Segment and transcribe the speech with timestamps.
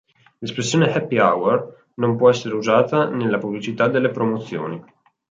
[0.39, 4.83] L'espressione "happy hour" non può essere usata nella pubblicità delle promozioni.